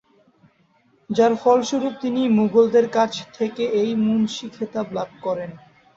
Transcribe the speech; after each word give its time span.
যার 1.09 1.33
ফলস্বরূপ 1.35 1.93
তিনি 2.01 2.21
মুঘলদের 2.37 2.85
কাছ 2.89 3.11
থেকে 3.33 3.63
এই 3.81 3.91
মুন্সি 4.05 4.45
খেতাব 4.49 4.87
লাভ 4.93 5.09
করেন। 5.25 5.51